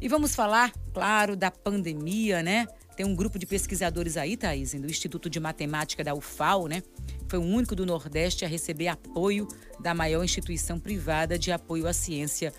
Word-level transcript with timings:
E 0.00 0.08
vamos 0.08 0.34
falar, 0.34 0.72
claro, 0.94 1.36
da 1.36 1.50
pandemia, 1.50 2.42
né? 2.42 2.66
Tem 2.96 3.04
um 3.04 3.14
grupo 3.14 3.38
de 3.38 3.44
pesquisadores 3.44 4.16
aí, 4.16 4.34
Thaís, 4.34 4.72
do 4.72 4.86
Instituto 4.86 5.28
de 5.28 5.38
Matemática 5.38 6.02
da 6.02 6.14
UFAL, 6.14 6.68
né? 6.68 6.82
Foi 7.28 7.38
o 7.38 7.42
único 7.42 7.76
do 7.76 7.84
Nordeste 7.84 8.44
a 8.44 8.48
receber 8.48 8.88
apoio 8.88 9.46
da 9.78 9.92
maior 9.92 10.24
instituição 10.24 10.80
privada 10.80 11.38
de 11.38 11.52
apoio 11.52 11.86
à 11.86 11.92
ciência 11.92 12.52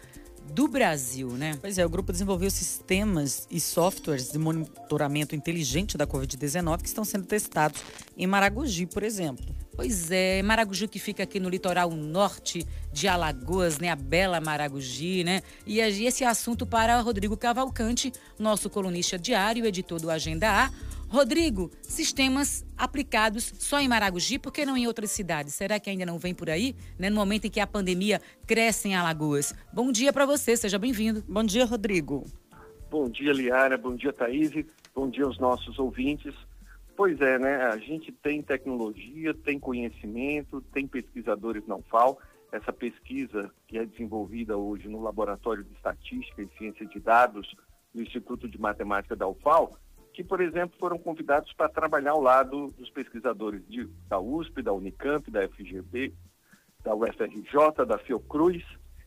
do 0.54 0.68
Brasil, 0.68 1.30
né? 1.30 1.58
Pois 1.62 1.78
é, 1.78 1.86
o 1.86 1.90
grupo 1.90 2.12
desenvolveu 2.12 2.50
sistemas 2.50 3.48
e 3.50 3.60
softwares 3.60 4.32
de 4.32 4.38
monitoramento 4.38 5.36
inteligente 5.36 5.98
da 5.98 6.06
Covid-19 6.06 6.82
que 6.82 6.88
estão 6.88 7.06
sendo 7.06 7.26
testados 7.26 7.82
em 8.18 8.28
Maragogi, 8.28 8.86
por 8.86 9.04
exemplo. 9.04 9.46
Pois 9.76 10.12
é, 10.12 10.42
Maragogi 10.44 10.88
que 10.88 11.00
fica 11.00 11.24
aqui 11.24 11.40
no 11.40 11.50
litoral 11.50 11.90
norte 11.92 12.68
de 12.92 13.08
Alagoas, 13.08 13.80
né? 13.80 13.90
A 13.90 13.96
bela 13.96 14.42
Maragogi, 14.42 15.24
né? 15.24 15.42
E 15.66 15.80
esse 15.80 16.24
assunto 16.24 16.66
para 16.66 17.00
Rodrigo 17.00 17.38
Cavalcante, 17.38 18.12
nosso 18.38 18.70
colunista 18.70 19.18
diário, 19.18 19.66
editor 19.66 20.00
do 20.00 20.12
Agenda 20.12 20.66
A. 20.66 20.72
Rodrigo, 21.12 21.70
sistemas 21.82 22.66
aplicados 22.78 23.52
só 23.60 23.82
em 23.82 23.88
Maragogi, 23.90 24.40
por 24.40 24.54
que 24.54 24.66
não 24.66 24.78
em 24.78 24.88
outras 24.88 25.12
cidades? 25.12 25.54
Será 25.54 25.78
que 25.78 25.90
ainda 25.90 26.06
não 26.06 26.18
vem 26.18 26.34
por 26.34 26.50
aí? 26.50 26.74
Né? 26.98 27.10
No 27.10 27.18
momento 27.18 27.48
em 27.48 27.50
que 27.50 27.60
a 27.60 27.68
pandemia 27.68 28.22
cresce 28.48 28.88
em 28.88 28.96
Alagoas. 28.96 29.54
Bom 29.74 29.92
dia 29.92 30.14
para 30.14 30.26
você, 30.26 30.56
seja 30.56 30.80
bem-vindo. 30.80 31.22
Bom 31.28 31.44
dia, 31.44 31.66
Rodrigo. 31.66 32.24
Bom 32.90 33.10
dia, 33.10 33.34
Liara. 33.34 33.78
Bom 33.78 33.94
dia, 33.94 34.14
Thaís. 34.14 34.52
Bom 34.96 35.10
dia 35.10 35.26
aos 35.26 35.38
nossos 35.38 35.78
ouvintes. 35.80 36.34
Pois 36.96 37.20
é, 37.20 37.38
né? 37.38 37.58
A 37.64 37.76
gente 37.76 38.10
tem 38.14 38.42
tecnologia, 38.42 39.34
tem 39.34 39.60
conhecimento, 39.60 40.62
tem 40.74 40.88
pesquisadores 40.88 41.68
não 41.68 41.84
FAO. 41.92 42.20
Essa 42.54 42.72
pesquisa 42.72 43.52
que 43.68 43.78
é 43.78 43.86
desenvolvida 43.86 44.56
hoje 44.56 44.88
no 44.88 45.02
Laboratório 45.02 45.66
de 45.66 45.74
Estatística 45.74 46.42
e 46.42 46.48
Ciência 46.58 46.86
de 46.86 47.02
Dados 47.02 47.54
do 47.94 48.02
Instituto 48.02 48.48
de 48.48 48.58
Matemática 48.58 49.14
da 49.14 49.28
UFAL, 49.28 49.78
que, 50.14 50.24
por 50.24 50.42
exemplo, 50.42 50.78
foram 50.80 50.98
convidados 50.98 51.52
para 51.54 51.70
trabalhar 51.70 52.12
ao 52.12 52.22
lado 52.22 52.68
dos 52.78 52.90
pesquisadores 52.90 53.66
de, 53.68 53.86
da 54.08 54.20
USP, 54.20 54.62
da 54.62 54.74
Unicamp, 54.74 55.30
da 55.32 55.48
FGB, 55.48 56.14
da 56.84 56.94
UFRJ, 56.94 57.86
da 57.88 57.98
Fiocruz. 57.98 58.64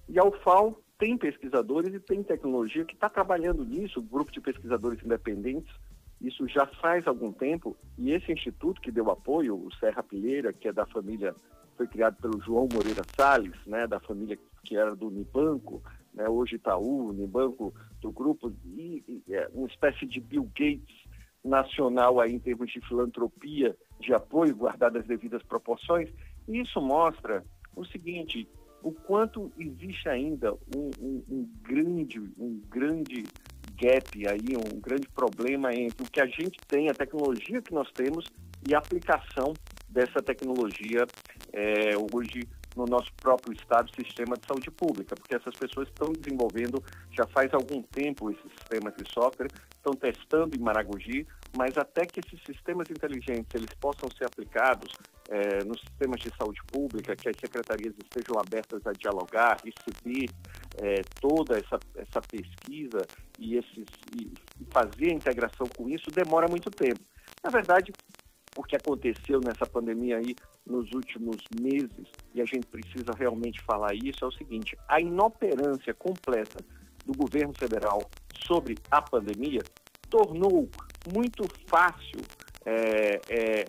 E 0.08 0.18
a 0.18 0.24
UFAL 0.24 0.80
tem 0.98 1.16
pesquisadores 1.18 1.92
e 1.94 2.00
tem 2.00 2.22
tecnologia 2.22 2.84
que 2.84 2.94
está 2.94 3.08
trabalhando 3.08 3.64
nisso, 3.64 4.00
grupo 4.00 4.32
de 4.32 4.40
pesquisadores 4.40 5.02
independentes, 5.04 5.72
isso 6.20 6.48
já 6.48 6.66
faz 6.66 7.06
algum 7.06 7.32
tempo, 7.32 7.76
e 7.98 8.12
esse 8.12 8.32
instituto 8.32 8.80
que 8.80 8.90
deu 8.90 9.10
apoio, 9.10 9.56
o 9.56 9.74
Serra 9.74 10.02
Pilheira, 10.02 10.52
que 10.52 10.68
é 10.68 10.72
da 10.72 10.86
família, 10.86 11.34
foi 11.76 11.86
criado 11.86 12.16
pelo 12.16 12.40
João 12.40 12.68
Moreira 12.72 13.02
Salles, 13.14 13.54
né, 13.66 13.86
da 13.86 14.00
família 14.00 14.38
que 14.62 14.76
era 14.76 14.94
do 14.94 15.08
Unibanco, 15.08 15.82
né, 16.14 16.28
hoje 16.28 16.56
Itaú, 16.56 17.08
Unibanco, 17.08 17.74
do 18.00 18.10
grupo, 18.10 18.52
e, 18.64 19.22
e 19.26 19.34
é 19.34 19.48
uma 19.52 19.66
espécie 19.66 20.06
de 20.06 20.20
Bill 20.20 20.44
Gates 20.56 21.04
nacional 21.44 22.20
aí 22.20 22.34
em 22.34 22.38
termos 22.38 22.70
de 22.70 22.80
filantropia, 22.80 23.76
de 24.00 24.14
apoio, 24.14 24.56
guardado 24.56 24.98
as 24.98 25.06
devidas 25.06 25.42
proporções. 25.42 26.08
E 26.48 26.60
isso 26.60 26.80
mostra 26.80 27.44
o 27.76 27.84
seguinte, 27.84 28.48
o 28.82 28.92
quanto 28.92 29.52
existe 29.58 30.08
ainda 30.08 30.52
um, 30.52 30.90
um, 31.00 31.24
um 31.28 31.50
grande, 31.62 32.20
um 32.38 32.60
grande 32.68 33.24
gap 33.76 34.26
aí, 34.28 34.56
um 34.56 34.80
grande 34.80 35.08
problema 35.08 35.74
entre 35.74 36.06
o 36.06 36.10
que 36.10 36.20
a 36.20 36.26
gente 36.26 36.58
tem, 36.68 36.88
a 36.88 36.94
tecnologia 36.94 37.60
que 37.60 37.74
nós 37.74 37.90
temos 37.92 38.26
e 38.66 38.74
a 38.74 38.78
aplicação 38.78 39.52
dessa 39.88 40.22
tecnologia 40.22 41.06
é, 41.52 41.90
hoje 42.12 42.48
no 42.76 42.84
nosso 42.84 43.12
próprio 43.14 43.52
Estado 43.52 43.90
sistema 43.94 44.36
de 44.36 44.46
saúde 44.46 44.70
pública, 44.70 45.14
porque 45.16 45.34
essas 45.34 45.54
pessoas 45.54 45.88
estão 45.88 46.12
desenvolvendo 46.12 46.82
já 47.10 47.26
faz 47.26 47.52
algum 47.54 47.82
tempo 47.82 48.30
esses 48.30 48.50
sistemas 48.58 48.94
de 48.96 49.10
software, 49.12 49.48
estão 49.76 49.92
testando 49.92 50.56
em 50.56 50.60
Maragogi, 50.60 51.26
mas 51.56 51.76
até 51.76 52.04
que 52.04 52.20
esses 52.20 52.40
sistemas 52.44 52.88
inteligentes 52.90 53.54
eles 53.54 53.72
possam 53.80 54.08
ser 54.10 54.24
aplicados 54.24 54.92
é, 55.28 55.64
nos 55.64 55.80
sistemas 55.80 56.20
de 56.20 56.30
saúde 56.36 56.60
pública, 56.70 57.14
que 57.16 57.28
as 57.28 57.36
secretarias 57.36 57.94
estejam 58.02 58.38
abertas 58.38 58.86
a 58.86 58.92
dialogar, 58.92 59.58
receber 59.64 60.28
é, 60.82 61.02
toda 61.20 61.56
essa, 61.56 61.78
essa 61.96 62.20
pesquisa 62.20 63.06
e, 63.38 63.56
esses, 63.56 63.86
e 64.18 64.32
fazer 64.70 65.10
a 65.10 65.14
integração 65.14 65.66
com 65.76 65.88
isso, 65.88 66.10
demora 66.10 66.48
muito 66.48 66.70
tempo. 66.70 67.00
Na 67.42 67.50
verdade, 67.50 67.92
o 68.56 68.62
que 68.62 68.76
aconteceu 68.76 69.40
nessa 69.40 69.66
pandemia 69.66 70.18
aí 70.18 70.34
nos 70.66 70.90
últimos 70.92 71.36
meses, 71.60 72.08
e 72.34 72.40
a 72.40 72.44
gente 72.44 72.66
precisa 72.66 73.12
realmente 73.16 73.60
falar 73.62 73.94
isso, 73.94 74.24
é 74.24 74.26
o 74.26 74.32
seguinte: 74.32 74.76
a 74.88 75.00
inoperância 75.00 75.92
completa 75.94 76.64
do 77.04 77.12
governo 77.12 77.52
federal 77.58 78.00
sobre 78.46 78.76
a 78.90 79.02
pandemia 79.02 79.60
tornou 80.08 80.68
muito 81.12 81.44
fácil 81.68 82.20
é, 82.64 83.20
é, 83.28 83.64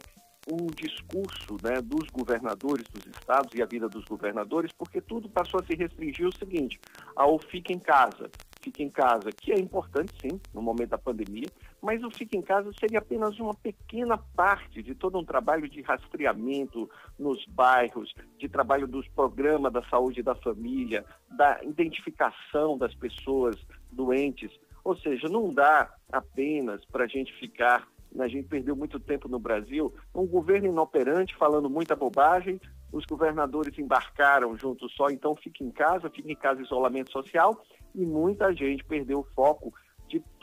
o 0.47 0.67
discurso 0.67 1.57
né, 1.63 1.81
dos 1.81 2.07
governadores 2.09 2.85
dos 2.93 3.05
estados 3.07 3.53
e 3.55 3.61
a 3.61 3.65
vida 3.65 3.89
dos 3.89 4.05
governadores, 4.05 4.71
porque 4.77 5.01
tudo 5.01 5.27
passou 5.27 5.59
a 5.59 5.65
se 5.65 5.75
restringir 5.75 6.27
o 6.27 6.37
seguinte, 6.37 6.79
ao 7.15 7.39
fica 7.39 7.73
em 7.73 7.79
casa, 7.79 8.29
fica 8.61 8.83
em 8.83 8.89
casa, 8.89 9.31
que 9.31 9.51
é 9.51 9.59
importante 9.59 10.13
sim, 10.21 10.39
no 10.53 10.61
momento 10.61 10.89
da 10.89 10.97
pandemia, 10.97 11.47
mas 11.85 12.03
o 12.03 12.09
fica 12.09 12.35
em 12.35 12.41
casa 12.41 12.71
seria 12.79 12.97
apenas 12.97 13.39
uma 13.39 13.53
pequena 13.53 14.17
parte 14.17 14.81
de 14.81 14.95
todo 14.95 15.19
um 15.19 15.23
trabalho 15.23 15.69
de 15.69 15.83
rastreamento 15.83 16.89
nos 17.17 17.45
bairros, 17.45 18.11
de 18.39 18.49
trabalho 18.49 18.87
dos 18.87 19.07
programas 19.09 19.71
da 19.71 19.83
saúde 19.83 20.23
da 20.23 20.33
família, 20.33 21.05
da 21.29 21.63
identificação 21.63 22.75
das 22.75 22.95
pessoas 22.95 23.55
doentes. 23.91 24.51
Ou 24.83 24.97
seja, 24.97 25.29
não 25.29 25.53
dá 25.53 25.93
apenas 26.11 26.83
para 26.85 27.03
a 27.03 27.07
gente 27.07 27.31
ficar 27.33 27.87
a 28.17 28.29
gente 28.29 28.47
perdeu 28.47 28.77
muito 28.77 28.97
tempo 28.97 29.27
no 29.27 29.37
Brasil, 29.37 29.93
um 30.13 30.25
governo 30.25 30.69
inoperante 30.69 31.35
falando 31.35 31.69
muita 31.69 31.97
bobagem, 31.97 32.61
os 32.89 33.05
governadores 33.05 33.77
embarcaram 33.77 34.57
juntos 34.57 34.93
só, 34.95 35.09
então 35.09 35.35
fique 35.35 35.65
em 35.65 35.69
casa, 35.69 36.09
fique 36.09 36.31
em 36.31 36.35
casa 36.35 36.61
isolamento 36.61 37.11
social, 37.11 37.61
e 37.93 38.05
muita 38.05 38.53
gente 38.53 38.85
perdeu 38.85 39.19
o 39.19 39.27
foco 39.35 39.73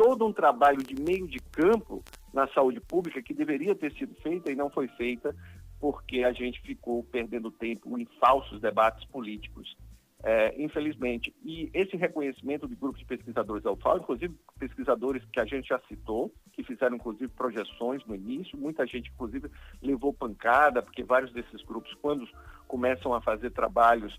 todo 0.03 0.27
um 0.27 0.33
trabalho 0.33 0.83
de 0.83 1.01
meio 1.01 1.29
de 1.29 1.39
campo 1.39 2.03
na 2.35 2.49
saúde 2.49 2.81
pública 2.81 3.23
que 3.23 3.33
deveria 3.33 3.73
ter 3.73 3.93
sido 3.93 4.15
feita 4.17 4.51
e 4.51 4.57
não 4.57 4.69
foi 4.69 4.89
feita 4.89 5.35
porque 5.79 6.25
a 6.25 6.33
gente 6.33 6.61
ficou 6.61 7.05
perdendo 7.05 7.53
tempo 7.53 7.97
em 7.97 8.05
falsos 8.19 8.61
debates 8.61 9.05
políticos, 9.07 9.77
é, 10.25 10.61
infelizmente. 10.61 11.33
E 11.45 11.71
esse 11.73 11.97
reconhecimento 11.97 12.67
de 12.67 12.75
grupos 12.75 13.01
de 13.01 13.07
pesquisadores 13.07 13.63
da 13.63 13.71
UFAL, 13.71 13.99
inclusive 13.99 14.35
pesquisadores 14.59 15.25
que 15.33 15.39
a 15.39 15.45
gente 15.45 15.69
já 15.69 15.81
citou, 15.89 16.33
que 16.53 16.65
fizeram 16.65 16.97
inclusive 16.97 17.29
projeções 17.29 18.05
no 18.05 18.15
início, 18.15 18.59
muita 18.59 18.84
gente 18.87 19.11
inclusive 19.15 19.49
levou 19.81 20.13
pancada, 20.13 20.83
porque 20.83 21.05
vários 21.05 21.33
desses 21.33 21.63
grupos, 21.63 21.95
quando 22.03 22.29
começam 22.67 23.15
a 23.15 23.21
fazer 23.21 23.51
trabalhos, 23.51 24.19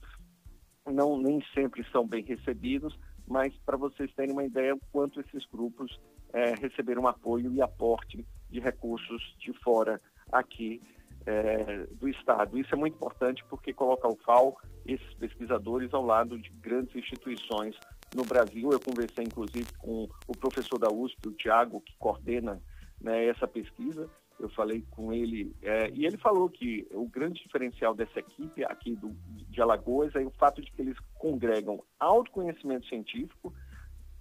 não 0.85 1.17
nem 1.17 1.43
sempre 1.53 1.85
são 1.91 2.07
bem 2.07 2.23
recebidos, 2.23 2.97
mas 3.27 3.53
para 3.65 3.77
vocês 3.77 4.11
terem 4.13 4.33
uma 4.33 4.43
ideia 4.43 4.75
o 4.75 4.81
quanto 4.91 5.19
esses 5.19 5.45
grupos 5.45 5.99
é, 6.31 6.53
receberam 6.55 7.07
apoio 7.07 7.53
e 7.53 7.61
aporte 7.61 8.25
de 8.49 8.59
recursos 8.59 9.35
de 9.39 9.53
fora 9.61 10.01
aqui 10.31 10.81
é, 11.25 11.87
do 11.93 12.07
Estado. 12.09 12.57
Isso 12.57 12.73
é 12.73 12.77
muito 12.77 12.95
importante 12.95 13.43
porque 13.49 13.73
coloca 13.73 14.07
o 14.07 14.17
FAO, 14.17 14.57
esses 14.85 15.13
pesquisadores, 15.15 15.93
ao 15.93 16.05
lado 16.05 16.37
de 16.37 16.49
grandes 16.49 16.95
instituições 16.95 17.75
no 18.13 18.23
Brasil. 18.23 18.71
Eu 18.71 18.79
conversei, 18.79 19.23
inclusive, 19.23 19.67
com 19.77 20.07
o 20.27 20.37
professor 20.37 20.77
da 20.77 20.91
USP, 20.91 21.27
o 21.27 21.31
Tiago, 21.31 21.81
que 21.81 21.95
coordena 21.97 22.61
né, 22.99 23.25
essa 23.25 23.47
pesquisa, 23.47 24.09
eu 24.39 24.49
falei 24.49 24.83
com 24.91 25.13
ele, 25.13 25.55
é, 25.61 25.89
e 25.91 26.05
ele 26.05 26.17
falou 26.17 26.49
que 26.49 26.87
o 26.91 27.07
grande 27.07 27.41
diferencial 27.41 27.93
dessa 27.93 28.19
equipe 28.19 28.63
aqui 28.65 28.95
do, 28.95 29.15
de 29.49 29.61
Alagoas 29.61 30.13
é 30.15 30.19
o 30.19 30.31
fato 30.31 30.61
de 30.61 30.71
que 30.71 30.81
eles 30.81 30.97
congregam 31.15 31.83
autoconhecimento 31.99 32.87
científico, 32.87 33.53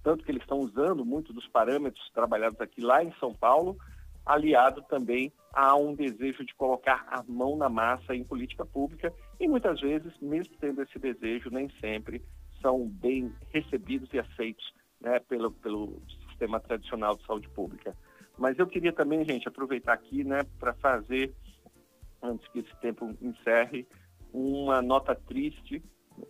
tanto 0.03 0.25
que 0.25 0.31
eles 0.31 0.43
estão 0.43 0.59
usando 0.59 1.05
muito 1.05 1.33
dos 1.33 1.47
parâmetros 1.49 2.11
trabalhados 2.11 2.61
aqui 2.61 2.81
lá 2.81 3.03
em 3.03 3.13
São 3.15 3.35
Paulo, 3.35 3.77
aliado 4.25 4.83
também 4.83 5.33
a 5.53 5.75
um 5.77 5.95
desejo 5.95 6.45
de 6.45 6.55
colocar 6.55 7.05
a 7.09 7.23
mão 7.27 7.57
na 7.57 7.69
massa 7.69 8.15
em 8.15 8.25
política 8.25 8.65
pública, 8.65 9.13
e 9.41 9.49
muitas 9.49 9.81
vezes, 9.81 10.13
mesmo 10.21 10.55
tendo 10.61 10.83
esse 10.83 10.99
desejo, 10.99 11.51
nem 11.51 11.69
sempre 11.81 12.23
são 12.61 12.89
bem 12.89 13.35
recebidos 13.51 14.09
e 14.13 14.19
aceitos 14.19 14.73
né, 15.01 15.19
pelo, 15.21 15.51
pelo 15.51 16.01
sistema 16.29 16.61
tradicional 16.61 17.17
de 17.17 17.27
saúde 17.27 17.49
pública. 17.49 17.97
Mas 18.43 18.59
eu 18.59 18.67
queria 18.67 18.93
também, 18.93 19.25
gente, 19.25 19.47
aproveitar 19.47 19.93
aqui, 19.93 20.25
né, 20.25 20.41
para 20.59 20.75
fazer, 20.75 21.33
antes 22.21 22.45
que 22.49 22.59
esse 22.59 22.75
tempo 22.81 23.17
encerre, 23.23 23.87
uma 24.33 24.83
nota 24.83 25.15
triste 25.15 25.81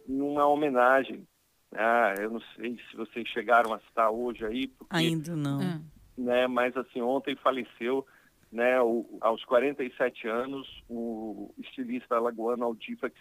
e 0.07 0.21
uma 0.21 0.47
homenagem. 0.47 1.27
Ah, 1.75 2.13
eu 2.21 2.33
não 2.33 2.41
sei 2.55 2.77
se 2.77 2.97
vocês 2.99 3.27
chegaram 3.29 3.73
a 3.73 3.79
estar 3.79 4.11
hoje 4.11 4.45
aí. 4.45 4.69
Porque, 4.69 4.95
Ainda 4.95 5.35
não. 5.35 5.63
É. 5.63 5.81
Né, 6.19 6.47
mas 6.47 6.77
assim, 6.77 7.01
ontem 7.01 7.35
faleceu, 7.35 8.07
né, 8.53 8.79
o, 8.83 9.17
aos 9.19 9.43
47 9.47 10.29
anos, 10.29 10.69
o 10.91 11.55
estilista 11.57 12.17
alagoano 12.17 12.65
Aldifax 12.65 13.17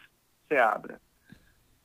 Seabra. 0.49 0.99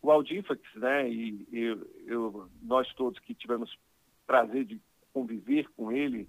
O 0.02 0.10
Aldifax, 0.10 0.60
né, 0.74 1.08
e 1.08 1.46
eu, 1.52 1.88
eu, 2.04 2.50
nós 2.60 2.92
todos 2.94 3.20
que 3.20 3.32
tivemos 3.32 3.78
prazer 4.26 4.64
de 4.64 4.80
conviver 5.12 5.68
com 5.76 5.92
ele 5.92 6.28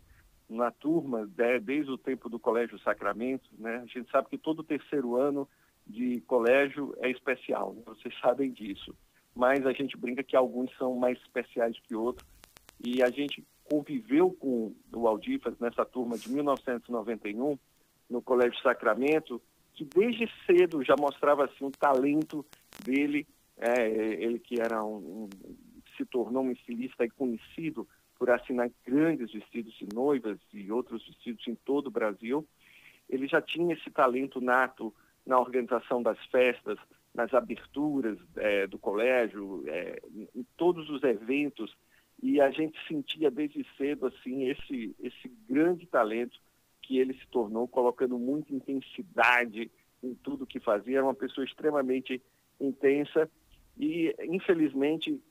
na 0.57 0.71
turma 0.71 1.29
né, 1.37 1.59
desde 1.59 1.91
o 1.91 1.97
tempo 1.97 2.27
do 2.29 2.39
Colégio 2.39 2.77
Sacramento. 2.79 3.49
Né? 3.57 3.77
A 3.77 3.85
gente 3.85 4.09
sabe 4.11 4.29
que 4.29 4.37
todo 4.37 4.63
terceiro 4.63 5.15
ano 5.15 5.47
de 5.85 6.19
colégio 6.21 6.93
é 6.99 7.09
especial, 7.09 7.73
né? 7.73 7.83
vocês 7.85 8.13
sabem 8.19 8.51
disso. 8.51 8.93
Mas 9.35 9.65
a 9.65 9.71
gente 9.71 9.95
brinca 9.95 10.23
que 10.23 10.35
alguns 10.35 10.75
são 10.77 10.95
mais 10.95 11.17
especiais 11.19 11.79
que 11.79 11.95
outros. 11.95 12.27
E 12.83 13.01
a 13.01 13.09
gente 13.09 13.45
conviveu 13.69 14.31
com 14.31 14.73
o 14.93 15.07
Aldifas 15.07 15.57
nessa 15.59 15.85
turma 15.85 16.17
de 16.17 16.31
1991, 16.31 17.57
no 18.09 18.21
Colégio 18.21 18.59
Sacramento, 18.61 19.41
que 19.73 19.85
desde 19.85 20.27
cedo 20.45 20.83
já 20.83 20.95
mostrava 20.97 21.45
assim, 21.45 21.65
um 21.65 21.71
talento 21.71 22.45
dele, 22.83 23.27
é, 23.57 23.87
ele 23.87 24.39
que 24.39 24.59
era 24.59 24.83
um, 24.83 25.23
um, 25.23 25.29
se 25.95 26.05
tornou 26.05 26.43
um 26.43 26.51
estilista 26.51 27.07
conhecido 27.09 27.87
por 28.17 28.29
assinar 28.29 28.69
grandes 28.85 29.31
vestidos 29.31 29.73
de 29.75 29.87
noivas 29.93 30.39
e 30.53 30.71
outros 30.71 31.05
vestidos 31.05 31.47
em 31.47 31.55
todo 31.55 31.87
o 31.87 31.91
Brasil. 31.91 32.47
Ele 33.09 33.27
já 33.27 33.41
tinha 33.41 33.73
esse 33.73 33.89
talento 33.89 34.41
nato 34.41 34.93
na 35.25 35.39
organização 35.39 36.01
das 36.01 36.17
festas, 36.27 36.77
nas 37.13 37.33
aberturas 37.33 38.17
é, 38.35 38.67
do 38.67 38.77
colégio, 38.77 39.63
é, 39.67 39.99
em 40.35 40.45
todos 40.55 40.89
os 40.89 41.03
eventos, 41.03 41.75
e 42.21 42.41
a 42.41 42.49
gente 42.49 42.77
sentia 42.87 43.29
desde 43.29 43.65
cedo 43.77 44.07
assim 44.07 44.49
esse, 44.49 44.95
esse 44.99 45.27
grande 45.47 45.85
talento 45.85 46.39
que 46.81 46.97
ele 46.97 47.13
se 47.13 47.27
tornou, 47.27 47.67
colocando 47.67 48.17
muita 48.17 48.53
intensidade 48.53 49.69
em 50.01 50.15
tudo 50.15 50.47
que 50.47 50.59
fazia. 50.59 50.97
Era 50.97 51.05
uma 51.05 51.13
pessoa 51.13 51.45
extremamente 51.45 52.21
intensa 52.59 53.29
e, 53.77 54.15
infelizmente, 54.23 55.21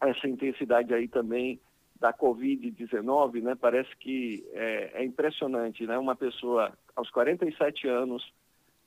essa 0.00 0.28
intensidade 0.28 0.92
aí 0.92 1.08
também 1.08 1.58
da 2.04 2.12
Covid-19, 2.12 3.40
né, 3.40 3.54
parece 3.54 3.96
que 3.96 4.46
é, 4.52 4.90
é, 4.92 5.04
impressionante, 5.06 5.86
né? 5.86 5.96
Uma 5.96 6.14
pessoa 6.14 6.70
aos 6.94 7.08
47 7.08 7.88
anos, 7.88 8.30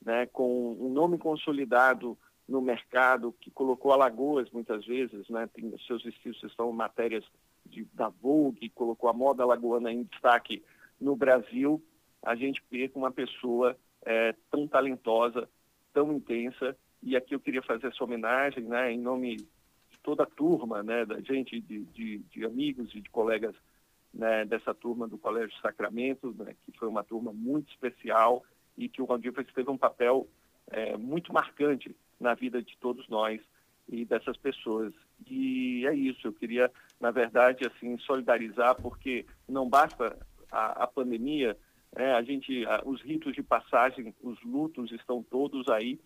né, 0.05 0.27
com 0.27 0.77
um 0.79 0.87
nome 0.87 1.17
consolidado 1.17 2.15
no 2.47 2.61
mercado, 2.61 3.33
que 3.41 3.49
colocou 3.49 3.91
Alagoas 3.91 4.51
muitas 4.51 4.85
vezes, 4.85 5.27
né, 5.29 5.49
tem, 5.51 5.75
seus 5.87 6.03
vestidos 6.03 6.43
estão 6.43 6.71
matérias 6.71 7.25
de, 7.65 7.85
da 7.91 8.07
Vogue, 8.07 8.69
colocou 8.69 9.09
a 9.09 9.13
moda 9.13 9.41
alagoana 9.41 9.91
em 9.91 10.03
destaque 10.03 10.63
no 11.01 11.15
Brasil, 11.15 11.83
a 12.21 12.35
gente 12.35 12.61
perca 12.69 12.99
uma 12.99 13.11
pessoa 13.11 13.75
é, 14.05 14.35
tão 14.51 14.67
talentosa, 14.67 15.49
tão 15.91 16.13
intensa, 16.13 16.77
e 17.01 17.15
aqui 17.17 17.33
eu 17.33 17.39
queria 17.39 17.63
fazer 17.63 17.87
essa 17.87 18.03
homenagem, 18.03 18.63
né, 18.63 18.91
em 18.91 18.99
nome 18.99 19.37
toda 20.07 20.23
a 20.23 20.25
turma, 20.25 20.81
né, 20.81 21.05
da 21.05 21.19
gente, 21.19 21.59
de, 21.59 21.83
de, 21.87 22.19
de 22.19 22.45
amigos 22.45 22.95
e 22.95 23.01
de 23.01 23.09
colegas 23.09 23.53
né, 24.13 24.45
dessa 24.45 24.73
turma 24.73 25.05
do 25.05 25.17
Colégio 25.17 25.53
Sacramento, 25.61 26.33
né, 26.39 26.55
que 26.65 26.71
foi 26.79 26.87
uma 26.87 27.03
turma 27.03 27.33
muito 27.33 27.69
especial 27.71 28.41
e 28.77 28.87
que 28.87 29.01
o 29.01 29.11
Aldifas 29.11 29.45
teve 29.53 29.69
um 29.69 29.77
papel 29.77 30.25
é, 30.71 30.95
muito 30.95 31.33
marcante 31.33 31.93
na 32.21 32.33
vida 32.35 32.61
de 32.61 32.77
todos 32.77 33.05
nós 33.09 33.41
e 33.89 34.05
dessas 34.05 34.37
pessoas. 34.37 34.93
E 35.29 35.85
é 35.85 35.93
isso, 35.93 36.25
eu 36.25 36.31
queria, 36.31 36.71
na 37.01 37.11
verdade, 37.11 37.67
assim, 37.67 37.97
solidarizar, 37.97 38.81
porque 38.81 39.25
não 39.45 39.67
basta 39.67 40.17
a, 40.49 40.83
a 40.83 40.87
pandemia, 40.87 41.57
né, 41.93 42.13
a 42.13 42.23
gente, 42.23 42.65
a, 42.65 42.81
os 42.85 43.01
ritos 43.01 43.33
de 43.33 43.43
passagem, 43.43 44.15
os 44.23 44.41
lutos 44.41 44.89
estão 44.93 45.21
todos 45.21 45.67
aí, 45.67 45.99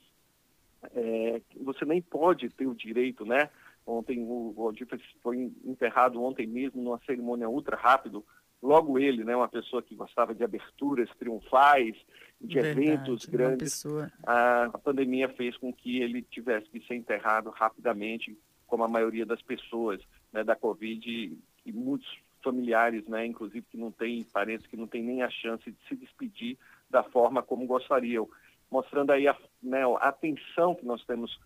é, 0.96 1.40
você 1.62 1.86
nem 1.86 2.02
pode 2.02 2.50
ter 2.50 2.66
o 2.66 2.74
direito, 2.74 3.24
né, 3.24 3.48
Ontem 3.86 4.24
o 4.24 4.54
Odifas 4.58 5.02
foi 5.22 5.52
enterrado 5.66 6.22
ontem 6.22 6.46
mesmo 6.48 6.82
numa 6.82 7.00
cerimônia 7.00 7.50
ultra 7.50 7.76
rápido. 7.76 8.24
Logo 8.62 9.00
ele, 9.00 9.24
né, 9.24 9.36
uma 9.36 9.48
pessoa 9.48 9.82
que 9.82 9.96
gostava 9.96 10.36
de 10.36 10.44
aberturas 10.44 11.10
triunfais, 11.18 11.96
de 12.40 12.56
Verdade, 12.56 12.88
eventos 12.88 13.26
grandes. 13.26 13.86
A, 14.24 14.66
a 14.66 14.78
pandemia 14.78 15.30
fez 15.30 15.58
com 15.58 15.74
que 15.74 16.00
ele 16.00 16.22
tivesse 16.22 16.70
que 16.70 16.80
ser 16.86 16.96
enterrado 16.96 17.50
rapidamente, 17.50 18.38
como 18.68 18.84
a 18.84 18.88
maioria 18.88 19.26
das 19.26 19.42
pessoas 19.42 20.00
né, 20.32 20.44
da 20.44 20.56
Covid 20.56 21.10
e, 21.10 21.38
e 21.66 21.72
muitos 21.72 22.08
familiares, 22.44 23.06
né, 23.08 23.26
inclusive 23.26 23.66
que 23.70 23.78
não 23.78 23.92
têm 23.92 24.24
parentes 24.24 24.68
que 24.68 24.78
não 24.78 24.88
têm 24.88 25.04
nem 25.04 25.22
a 25.22 25.30
chance 25.30 25.70
de 25.70 25.78
se 25.88 25.96
despedir 25.96 26.58
da 26.90 27.04
forma 27.04 27.42
como 27.42 27.66
gostariam, 27.66 28.30
mostrando 28.70 29.12
aí 29.12 29.28
a, 29.28 29.36
né, 29.62 29.84
a 29.84 30.10
atenção 30.10 30.76
que 30.76 30.86
nós 30.86 31.04
temos 31.06 31.40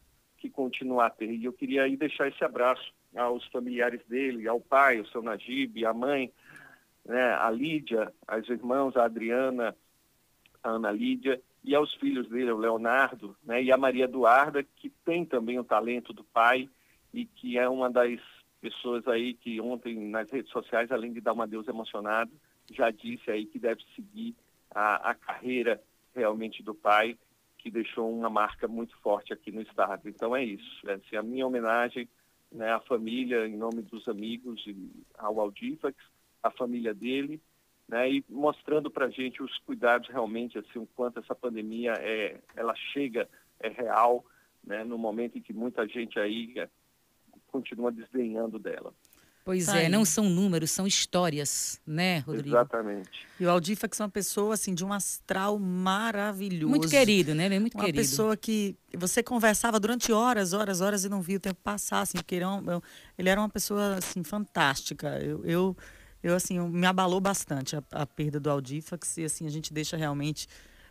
que 0.46 0.50
continuar 0.50 1.08
a 1.08 1.10
ter. 1.10 1.32
E 1.32 1.46
eu 1.46 1.54
queria 1.54 1.84
aí 1.84 1.98
deixar 1.98 2.28
esse 2.28 2.44
abraço 2.44 2.94
aos 3.16 3.46
familiares 3.48 4.02
dele, 4.08 4.48
ao 4.48 4.60
pai, 4.60 5.00
o 5.00 5.08
seu 5.08 5.22
Najib, 5.22 5.84
a 5.86 5.94
mãe, 5.94 6.32
né, 7.04 7.34
a 7.34 7.50
Lídia, 7.50 8.14
as 8.28 8.48
irmãs, 8.48 8.96
a 8.96 9.06
Adriana, 9.06 9.76
a 10.64 10.70
Ana 10.70 10.92
Lídia, 10.92 11.42
e 11.64 11.74
aos 11.74 11.94
filhos 11.96 12.30
dele, 12.30 12.52
o 12.52 12.58
Leonardo, 12.58 13.36
né, 13.44 13.64
e 13.64 13.72
a 13.72 13.78
Maria 13.78 14.06
Eduarda, 14.06 14.64
que 14.64 14.90
tem 15.04 15.26
também 15.26 15.58
o 15.58 15.64
talento 15.64 16.14
do 16.14 16.24
pai 16.24 16.70
e 17.12 17.26
que 17.26 17.58
é 17.58 17.68
uma 17.68 17.90
das 17.90 18.20
pessoas 18.62 19.08
aí 19.08 19.34
que 19.34 19.60
ontem 19.60 19.96
nas 20.10 20.30
redes 20.30 20.52
sociais, 20.52 20.92
além 20.92 21.12
de 21.12 21.22
dar 21.22 21.34
um 21.34 21.42
adeus 21.42 21.68
emocionado, 21.68 22.32
já 22.72 22.92
disse 22.92 23.32
aí 23.32 23.46
que 23.46 23.58
deve 23.58 23.82
seguir 23.96 24.36
a, 24.70 25.12
a 25.12 25.16
carreira 25.16 25.82
realmente 26.14 26.62
do 26.62 26.76
pai 26.76 27.18
que 27.66 27.72
deixou 27.72 28.16
uma 28.16 28.30
marca 28.30 28.68
muito 28.68 28.96
forte 29.00 29.34
aqui 29.34 29.52
no 29.52 29.60
estado. 29.60 30.08
Então 30.08 30.36
é 30.36 30.44
isso. 30.44 30.88
É 30.88 31.18
a 31.18 31.24
minha 31.24 31.48
homenagem 31.48 32.08
né, 32.52 32.72
à 32.72 32.80
família, 32.80 33.48
em 33.48 33.58
nome 33.58 33.82
dos 33.82 34.08
amigos, 34.08 34.64
e 34.68 34.78
ao 35.18 35.40
Aldifax, 35.40 35.98
a 36.44 36.52
família 36.52 36.94
dele, 36.94 37.42
né, 37.88 38.08
e 38.08 38.26
mostrando 38.30 38.92
para 38.92 39.08
a 39.08 39.10
gente 39.10 39.42
os 39.42 39.58
cuidados 39.66 40.10
realmente, 40.10 40.60
assim, 40.60 40.78
o 40.78 40.86
quanto 40.96 41.20
essa 41.20 41.34
pandemia 41.34 41.94
é, 41.94 42.40
ela 42.56 42.76
chega, 42.94 43.28
é 43.60 43.70
real, 43.70 44.24
né, 44.64 44.84
no 44.84 45.00
momento 45.00 45.40
em 45.40 45.42
que 45.42 45.52
muita 45.52 45.88
gente 45.88 46.20
aí 46.20 46.54
é, 46.60 46.70
continua 47.48 47.92
desdenhando 47.92 48.60
dela. 48.60 48.94
Pois 49.46 49.68
tá 49.68 49.78
é, 49.78 49.86
aí. 49.86 49.90
não 49.90 50.04
são 50.04 50.28
números, 50.28 50.72
são 50.72 50.88
histórias, 50.88 51.80
né, 51.86 52.18
Rodrigo? 52.22 52.50
Exatamente. 52.50 53.28
E 53.40 53.46
o 53.46 53.50
Aldifax 53.52 54.00
é 54.00 54.04
uma 54.04 54.10
pessoa, 54.10 54.56
assim, 54.56 54.74
de 54.74 54.84
um 54.84 54.92
astral 54.92 55.60
maravilhoso. 55.60 56.68
Muito 56.68 56.90
querido, 56.90 57.36
né? 57.36 57.46
Ele 57.46 57.56
é 57.56 57.60
muito 57.60 57.76
uma 57.76 57.84
querido. 57.84 58.00
Uma 58.00 58.10
pessoa 58.10 58.36
que 58.36 58.76
você 58.98 59.22
conversava 59.22 59.80
durante 59.80 60.12
horas, 60.12 60.52
horas, 60.52 60.82
horas 60.82 61.06
e 61.06 61.10
não 61.10 61.22
via 61.22 61.38
o 61.38 61.40
tempo 61.40 61.60
passar, 61.64 62.02
assim, 62.02 62.18
porque 62.18 62.34
ele, 62.34 62.44
é 62.44 62.48
um, 62.48 62.82
ele 63.20 63.30
era 63.30 63.40
uma 63.40 63.48
pessoa, 63.48 63.98
assim, 63.98 64.24
fantástica. 64.24 65.20
Eu, 65.20 65.46
eu, 65.46 65.78
eu 66.24 66.34
assim, 66.34 66.60
me 66.60 66.88
abalou 66.88 67.22
bastante 67.22 67.76
a, 67.76 67.84
a 67.92 68.04
perda 68.04 68.40
do 68.40 68.50
Aldifax 68.50 69.18
e, 69.18 69.26
assim, 69.26 69.46
a 69.46 69.52
gente 69.52 69.72
deixa 69.72 69.96
realmente 69.96 70.48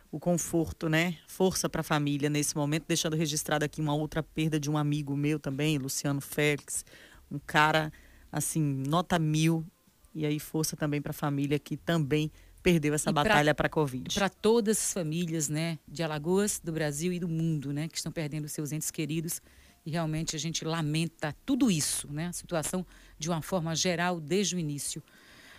o 0.09 0.17
conforto, 0.17 0.87
né? 0.87 1.17
Força 1.27 1.67
para 1.67 1.81
a 1.81 1.83
família 1.83 2.29
nesse 2.29 2.55
momento, 2.55 2.85
deixando 2.87 3.17
registrado 3.17 3.65
aqui 3.65 3.81
uma 3.81 3.93
outra 3.93 4.23
perda 4.23 4.57
de 4.57 4.71
um 4.71 4.77
amigo 4.77 5.13
meu 5.13 5.37
também, 5.39 5.77
Luciano 5.77 6.21
Félix, 6.21 6.85
um 7.29 7.37
cara 7.37 7.91
assim, 8.35 8.61
nota 8.61 9.17
mil. 9.17 9.65
E 10.13 10.25
aí, 10.25 10.39
força 10.39 10.75
também 10.75 11.01
para 11.01 11.11
a 11.11 11.13
família 11.13 11.57
que 11.57 11.77
também 11.77 12.29
perdeu 12.61 12.93
essa 12.93 13.09
e 13.09 13.13
batalha 13.13 13.55
para 13.55 13.67
a 13.67 13.69
Covid. 13.69 14.13
Para 14.13 14.27
todas 14.27 14.77
as 14.77 14.93
famílias, 14.93 15.47
né, 15.47 15.79
de 15.87 16.03
Alagoas, 16.03 16.59
do 16.61 16.71
Brasil 16.71 17.13
e 17.13 17.19
do 17.19 17.29
mundo, 17.29 17.71
né, 17.71 17.87
que 17.87 17.95
estão 17.95 18.11
perdendo 18.11 18.49
seus 18.49 18.71
entes 18.71 18.91
queridos. 18.91 19.41
E 19.85 19.91
realmente 19.91 20.35
a 20.35 20.39
gente 20.39 20.65
lamenta 20.65 21.33
tudo 21.45 21.71
isso, 21.71 22.11
né, 22.11 22.27
a 22.27 22.33
situação 22.33 22.85
de 23.17 23.29
uma 23.29 23.41
forma 23.41 23.75
geral 23.75 24.19
desde 24.19 24.55
o 24.55 24.59
início. 24.59 25.01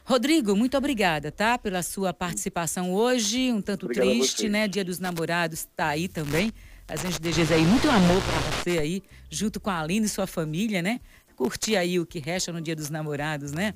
Rodrigo, 0.05 0.55
muito 0.55 0.77
obrigada, 0.77 1.33
tá, 1.33 1.57
pela 1.57 1.83
sua 1.83 2.13
participação 2.13 2.93
hoje, 2.93 3.53
um 3.53 3.63
tanto 3.63 3.87
Obrigado 3.87 4.09
triste, 4.09 4.49
né, 4.49 4.69
Dia 4.69 4.85
dos 4.85 4.99
Namorados 4.99 5.61
está 5.61 5.89
aí 5.89 6.09
também. 6.09 6.53
A 6.89 6.95
gente 6.95 7.21
deseja 7.21 7.57
aí 7.57 7.65
muito 7.65 7.89
amor 7.91 8.23
para 8.23 8.63
você 8.63 8.79
aí, 8.79 9.03
junto 9.29 9.59
com 9.59 9.71
a 9.71 9.81
Aline 9.81 10.07
e 10.07 10.09
sua 10.09 10.27
família, 10.27 10.81
né? 10.81 11.01
Curtir 11.37 11.77
aí 11.77 12.01
o 12.01 12.07
que 12.07 12.19
resta 12.19 12.53
no 12.53 12.61
Dia 12.61 12.75
dos 12.75 12.91
Namorados, 12.91 13.53
né? 13.53 13.75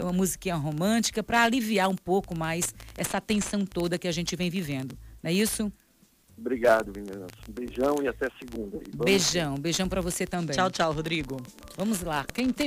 Uma 0.00 0.12
musiquinha 0.12 0.54
romântica 0.54 1.22
para 1.22 1.42
aliviar 1.42 1.88
um 1.88 1.96
pouco 1.96 2.38
mais 2.38 2.74
essa 2.96 3.20
tensão 3.20 3.66
toda 3.66 3.98
que 3.98 4.08
a 4.08 4.12
gente 4.12 4.36
vem 4.36 4.48
vivendo. 4.48 4.96
Não 5.22 5.30
é 5.30 5.34
isso? 5.34 5.70
Obrigado, 6.40 6.90
meninas. 6.96 7.30
Beijão 7.50 7.96
e 8.02 8.08
até 8.08 8.26
segunda. 8.38 8.80
Beijão, 8.96 9.56
beijão 9.56 9.86
para 9.86 10.00
você 10.00 10.26
também. 10.26 10.56
Tchau, 10.56 10.70
tchau, 10.70 10.90
Rodrigo. 10.90 11.36
Vamos 11.76 12.00
lá. 12.00 12.24
Quem 12.32 12.50
tem 12.50 12.66